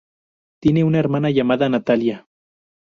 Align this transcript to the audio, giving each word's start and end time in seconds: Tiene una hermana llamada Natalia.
Tiene 0.63 0.83
una 0.83 0.97
hermana 0.97 1.29
llamada 1.29 1.69
Natalia. 1.69 2.25